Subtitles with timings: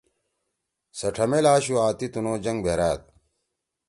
[0.97, 3.01] سے ٹھمیل آشُو آں تی تُنُو جَنگ بَھرأد۔